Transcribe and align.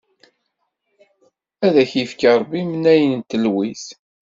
Ad 1.65 1.71
d-ifk 1.75 2.21
Ṛebbi 2.35 2.57
imnayen 2.63 3.11
n 3.15 3.21
telwit! 3.29 3.85